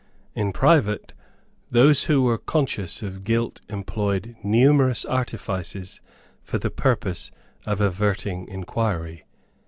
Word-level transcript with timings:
In 0.33 0.51
private 0.51 1.13
those 1.69 2.05
who 2.05 2.23
were 2.23 2.39
conscious 2.39 3.03
of 3.03 3.23
guilt 3.23 3.61
employed 3.69 4.35
numerous 4.43 5.05
artifices 5.05 6.01
for 6.41 6.57
the 6.57 6.71
purpose 6.71 7.29
of 7.67 7.81
averting 7.81 8.47
inquiry. 8.47 9.25